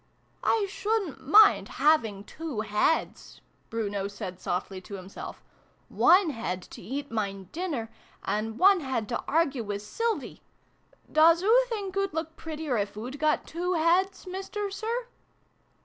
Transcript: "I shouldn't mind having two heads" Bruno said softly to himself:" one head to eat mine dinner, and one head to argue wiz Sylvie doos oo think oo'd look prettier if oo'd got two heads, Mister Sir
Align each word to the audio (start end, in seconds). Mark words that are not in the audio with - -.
"I 0.43 0.65
shouldn't 0.67 1.27
mind 1.27 1.67
having 1.77 2.23
two 2.23 2.61
heads" 2.61 3.39
Bruno 3.69 4.07
said 4.07 4.39
softly 4.39 4.81
to 4.81 4.95
himself:" 4.95 5.43
one 5.89 6.31
head 6.31 6.63
to 6.73 6.81
eat 6.81 7.11
mine 7.11 7.49
dinner, 7.51 7.87
and 8.25 8.57
one 8.57 8.79
head 8.79 9.07
to 9.09 9.23
argue 9.27 9.63
wiz 9.63 9.85
Sylvie 9.85 10.41
doos 11.11 11.43
oo 11.43 11.65
think 11.69 11.95
oo'd 11.95 12.15
look 12.15 12.35
prettier 12.35 12.77
if 12.77 12.97
oo'd 12.97 13.19
got 13.19 13.45
two 13.45 13.73
heads, 13.73 14.25
Mister 14.25 14.71
Sir 14.71 15.05